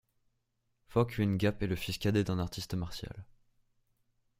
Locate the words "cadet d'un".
1.99-2.39